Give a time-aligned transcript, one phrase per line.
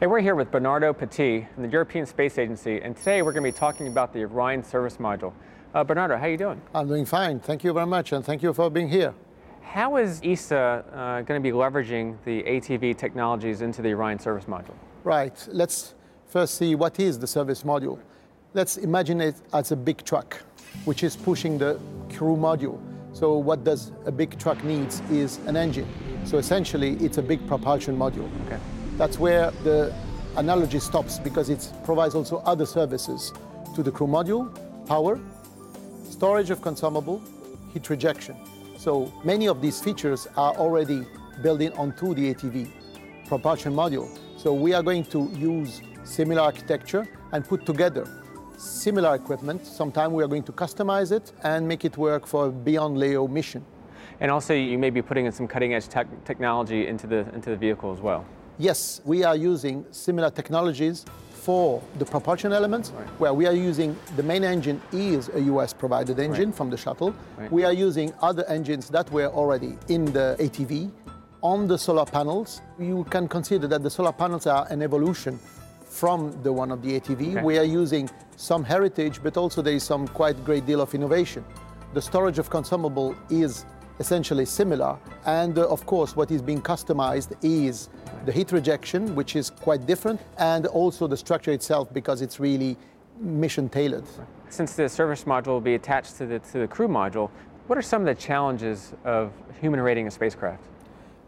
[0.00, 3.44] Hey, we're here with Bernardo Patti from the European Space Agency, and today we're going
[3.44, 5.34] to be talking about the Orion service module.
[5.74, 6.58] Uh, Bernardo, how are you doing?
[6.74, 7.38] I'm doing fine.
[7.38, 9.12] Thank you very much, and thank you for being here.
[9.60, 14.46] How is ESA uh, going to be leveraging the ATV technologies into the Orion service
[14.46, 14.72] module?
[15.04, 15.46] Right.
[15.52, 15.94] Let's
[16.28, 17.98] first see what is the service module.
[18.54, 20.42] Let's imagine it as a big truck,
[20.86, 21.78] which is pushing the
[22.10, 22.80] crew module.
[23.12, 25.86] So what does a big truck needs is an engine.
[26.24, 28.30] So essentially, it's a big propulsion module.
[28.46, 28.58] Okay.
[29.00, 29.94] That's where the
[30.36, 33.32] analogy stops because it provides also other services
[33.74, 34.54] to the crew module,
[34.86, 35.18] power,
[36.04, 37.22] storage of consumable,
[37.72, 38.36] heat rejection.
[38.76, 41.06] So many of these features are already
[41.42, 42.70] built in onto the ATV
[43.26, 44.06] propulsion module.
[44.36, 48.06] So we are going to use similar architecture and put together
[48.58, 49.64] similar equipment.
[49.64, 53.64] Sometime we are going to customize it and make it work for beyond LEO mission.
[54.20, 57.48] And also, you may be putting in some cutting edge tech technology into the, into
[57.48, 58.26] the vehicle as well.
[58.60, 63.06] Yes, we are using similar technologies for the propulsion elements, Right.
[63.18, 66.54] where we are using the main engine is a US provided engine Right.
[66.54, 67.14] from the shuttle.
[67.38, 67.50] Right.
[67.50, 70.90] We are using other engines that were already in the ATV.
[71.42, 75.38] On the solar panels, you can consider that the solar panels are an evolution
[75.86, 77.36] from the one of the ATV.
[77.36, 77.42] Okay.
[77.42, 81.42] We are using some heritage, but also there is some quite great deal of innovation.
[81.94, 83.64] The storage of consumable is
[84.00, 87.90] essentially similar, and uh, of course, what is being customized is
[88.24, 92.76] the heat rejection, which is quite different, and also the structure itself because it's really
[93.20, 94.04] mission tailored.
[94.48, 97.30] Since the service module will be attached to the, to the crew module,
[97.66, 100.64] what are some of the challenges of human rating a spacecraft?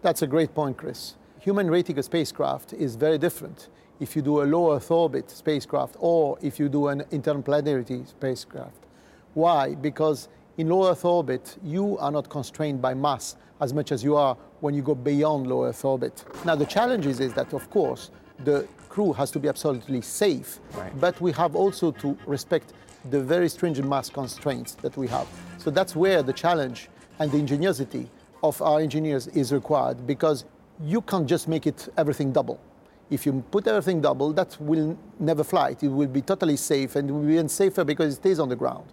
[0.00, 1.16] That's a great point, Chris.
[1.40, 5.96] Human rating a spacecraft is very different if you do a low Earth orbit spacecraft
[5.98, 8.86] or if you do an interplanetary spacecraft.
[9.34, 9.74] Why?
[9.74, 14.16] Because in low Earth orbit, you are not constrained by mass as much as you
[14.16, 16.24] are when you go beyond low Earth orbit.
[16.44, 18.10] Now, the challenge is, is that, of course,
[18.44, 20.98] the crew has to be absolutely safe, Right.
[21.00, 22.72] but we have also to respect
[23.10, 25.26] the very stringent mass constraints that we have.
[25.58, 26.88] So that's where the challenge
[27.18, 28.10] and the ingenuity
[28.42, 30.44] of our engineers is required because
[30.82, 32.58] you can't just make it everything double.
[33.10, 35.76] If you put everything double, that will never fly.
[35.80, 38.48] It will be totally safe and it will be even safer because it stays on
[38.48, 38.86] the ground.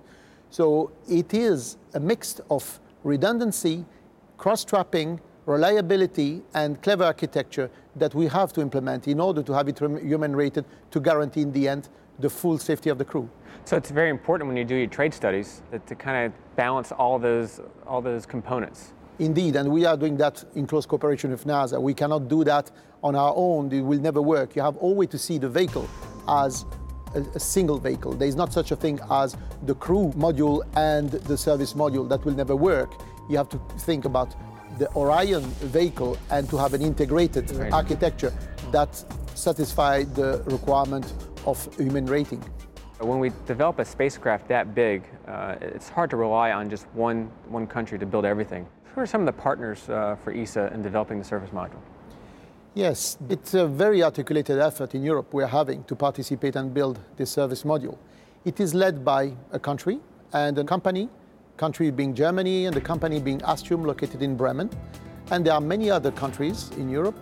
[0.50, 3.86] So it is a mix of redundancy,
[4.38, 9.80] cross-strapping, reliability, and clever architecture that we have to implement in order to have it
[9.80, 13.30] human rated to guarantee in the end the full safety of the crew.
[13.66, 16.92] So it's very important when you do your trade studies that to kind of balance
[16.92, 18.94] all those, all those components.
[19.20, 21.82] Indeed, and we are doing that in close cooperation with NASA.
[21.82, 22.72] We cannot do that
[23.04, 24.56] on our own, it will never work.
[24.56, 25.88] You have always to see the vehicle
[26.28, 26.66] as
[27.16, 28.14] a, a single vehicle.
[28.14, 32.08] There is not such a thing as the crew module and the service module.
[32.10, 32.92] That will never work.
[33.30, 34.36] You have to think about
[34.78, 37.74] the Orion vehicle and to have an integrated Right.
[37.74, 38.34] architecture
[38.72, 39.04] that
[39.36, 41.14] satisfy the requirement
[41.46, 42.44] of human rating.
[43.00, 47.30] When we develop a spacecraft that big, uh, it's hard to rely on just one,
[47.48, 48.66] one country to build everything.
[48.96, 51.80] Who are some of the partners uh, for ESA in developing the service module?
[52.78, 57.32] Yes, it's a very articulated effort in Europe we're having to participate and build this
[57.32, 57.98] service module.
[58.46, 60.00] It is led by a country
[60.32, 61.10] and a company,
[61.58, 64.70] country being Germany and the company being Astrium located in Bremen.
[65.32, 67.20] And there are many other countries in Europe,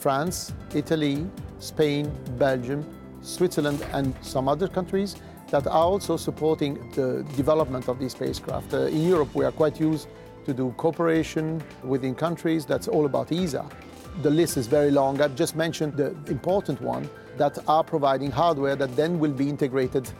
[0.00, 1.24] France, Italy,
[1.60, 2.84] Spain, Belgium,
[3.22, 5.14] Switzerland and some other countries
[5.52, 8.74] that are also supporting the development of these spacecraft.
[8.74, 10.08] Uh, in Europe we are quite used
[10.44, 13.64] to do cooperation within countries, that's all about ESA.
[14.22, 15.20] The list is very long.
[15.20, 20.10] I've just mentioned the important one that are providing hardware that then will be integrated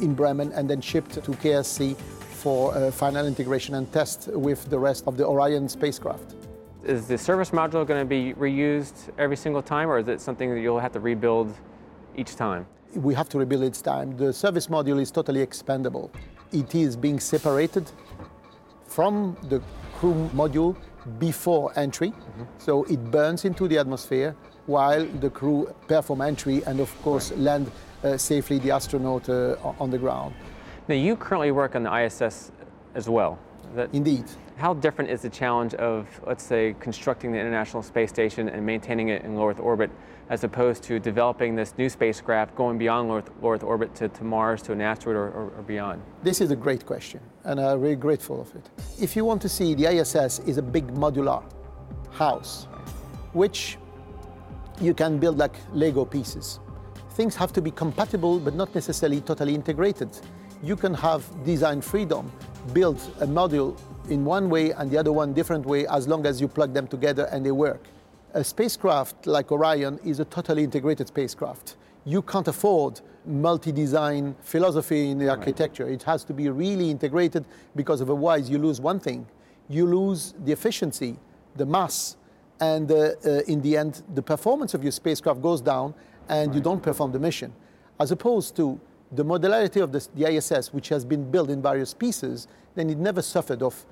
[0.00, 4.78] in Bremen and then shipped to KSC for uh, final integration and test with the
[4.78, 6.34] rest of the Orion spacecraft.
[6.84, 10.52] Is the service module going to be reused every single time, or is it something
[10.52, 11.54] that you'll have to rebuild
[12.16, 12.66] each time?
[12.94, 14.16] We have to rebuild its time.
[14.16, 16.10] The service module is totally expendable.
[16.52, 17.90] It is being separated
[18.86, 19.62] from the
[19.94, 20.76] crew module
[21.18, 22.12] before entry,
[22.58, 24.34] so it burns into the atmosphere
[24.66, 27.70] while the crew perform entry and, of course, land
[28.02, 30.34] uh, safely the astronaut uh, on the ground.
[30.88, 32.52] Now, you currently work on the ISS
[32.94, 33.38] as well.
[33.74, 34.24] That- Indeed.
[34.56, 39.08] how different is the challenge of, let's say, constructing the International Space Station and maintaining
[39.08, 39.90] it in low Earth orbit,
[40.30, 44.08] as opposed to developing this new spacecraft going beyond low Earth, low Earth orbit to,
[44.08, 46.00] to Mars, to an asteroid, or, or, or beyond?
[46.22, 48.70] This is a great question, and I'm really grateful of it.
[48.98, 51.42] If you want to see, the ISS is a big modular
[52.12, 52.66] house,
[53.34, 53.76] which
[54.80, 56.60] you can build like Lego pieces.
[57.10, 60.08] Things have to be compatible, but not necessarily totally integrated.
[60.62, 62.30] You can have design freedom,
[62.72, 63.78] build a module
[64.08, 66.86] in one way and the other one different way, as long as you plug them
[66.86, 67.82] together and they work.
[68.34, 71.76] A spacecraft like Orion is a totally integrated spacecraft.
[72.04, 75.84] You can't afford multi-design philosophy in the architecture.
[75.84, 75.94] Right.
[75.94, 79.26] It has to be really integrated because otherwise you lose one thing.
[79.68, 81.16] You lose the efficiency,
[81.56, 82.16] the mass,
[82.60, 85.94] and uh, uh, in the end, the performance of your spacecraft goes down
[86.28, 86.56] and right.
[86.56, 87.52] you don't perform the mission.
[87.98, 88.80] As opposed to
[89.12, 92.98] the modularity of the, the ISS, which has been built in various pieces, then it
[92.98, 93.86] never suffered of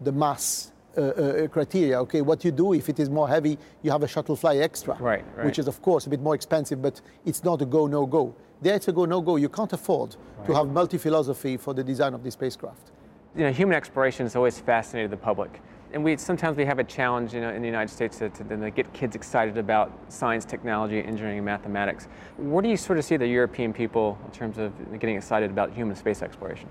[0.00, 1.98] the mass uh, uh, criteria.
[2.00, 4.94] Okay, what you do if it is more heavy, you have a shuttle fly extra,
[4.96, 5.46] right, right.
[5.46, 8.34] which is of course a bit more expensive, but it's not a go no go.
[8.60, 9.36] There it's a go no go.
[9.36, 10.46] You can't afford right.
[10.46, 12.90] to have multi philosophy for the design of the spacecraft.
[13.34, 15.60] You know, human exploration has always fascinated the public
[15.92, 18.44] and we sometimes we have a challenge you know, in the United States to, to,
[18.44, 22.08] to, get kids excited about science, technology, engineering, and mathematics.
[22.36, 25.72] Where do you sort of see the European people in terms of getting excited about
[25.72, 26.68] human space exploration?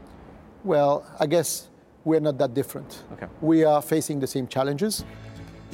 [0.64, 1.70] Well, I guess
[2.04, 3.04] we're not that different.
[3.14, 3.28] Okay.
[3.42, 5.06] We are facing the same challenges,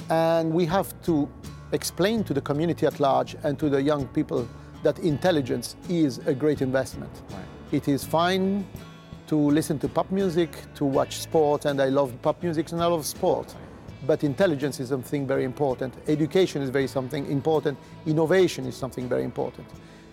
[0.10, 1.30] and we have to
[1.72, 4.48] explain to the community at large and to the young people
[4.84, 7.12] that intelligence is a great investment.
[7.30, 7.42] Right.
[7.72, 8.66] It is fine
[9.28, 12.86] to listen to pop music, to watch sport, and I love pop music and I
[12.86, 13.54] love sport.
[14.06, 15.94] But intelligence is something very important.
[16.08, 17.78] Education is very something important.
[18.06, 19.68] Innovation is something very important.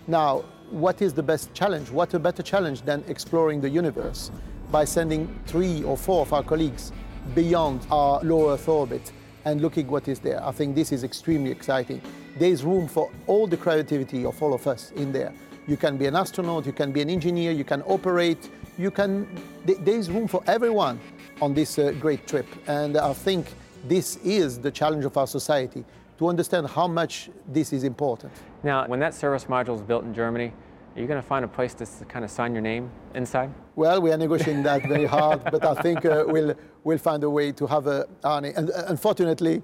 [0.07, 1.91] Now, what is the best challenge?
[1.91, 4.31] What a better challenge than exploring the universe
[4.73, 6.93] by sending three or four of our colleagues
[7.35, 9.13] beyond our low Earth orbit
[9.45, 10.45] and looking what is there.
[10.45, 12.01] I think this is extremely exciting.
[12.39, 15.33] There is room for all the creativity of all of us in there.
[15.67, 19.27] You can be an astronaut, you can be an engineer, you can operate, you can,
[19.65, 21.01] there is room for everyone
[21.41, 22.47] on this uh, great trip.
[22.67, 23.47] And I think
[23.89, 25.85] this is the challenge of our society
[26.19, 28.33] to understand how much this is important.
[28.63, 30.53] Now, when that service module is built in Germany,
[30.95, 33.51] are you going to find a place to kind of sign your name inside?
[33.75, 37.31] Well, we are negotiating that very hard, but I think uh, we'll, we'll find a
[37.31, 39.63] way to have a, and unfortunately,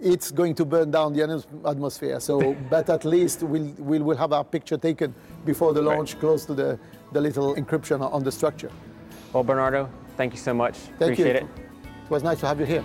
[0.00, 2.20] it's going to burn down the atmosphere.
[2.20, 5.14] So, but at least we'll, we'll, we'll have our picture taken
[5.44, 6.20] before the launch, right.
[6.20, 6.78] close to the,
[7.12, 8.70] the little encryption on the structure.
[9.32, 10.74] Well, Bernardo, thank you so much.
[10.74, 11.48] Thank Appreciate you.
[11.48, 11.60] it.
[12.04, 12.84] It was nice to have you here.